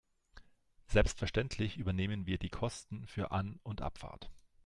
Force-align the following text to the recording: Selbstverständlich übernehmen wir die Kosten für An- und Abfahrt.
Selbstverständlich 0.87 1.77
übernehmen 1.77 2.25
wir 2.25 2.39
die 2.39 2.49
Kosten 2.49 3.05
für 3.05 3.29
An- 3.29 3.59
und 3.61 3.83
Abfahrt. 3.83 4.31